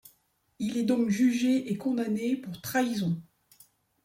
[0.57, 3.21] Il est donc jugé et condamné pour trahison.